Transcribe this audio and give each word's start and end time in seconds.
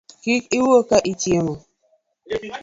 Kik 0.21 0.43
iwuo 0.57 0.79
ka 0.89 0.97
ichiemo 1.11 1.53